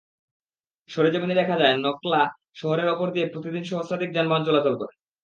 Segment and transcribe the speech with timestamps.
[0.89, 2.21] সরেজমিনে দেখা যায়, নকলা
[2.55, 4.93] শহরের ওপর দিয়ে প্রতিদিন সহস্রাধিক যানবাহন চলাচল করে।